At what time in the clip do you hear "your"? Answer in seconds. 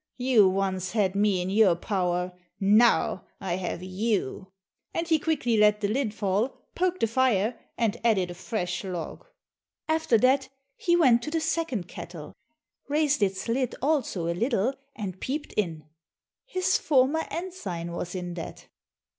1.51-1.75